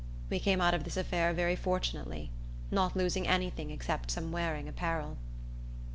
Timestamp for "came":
0.39-0.61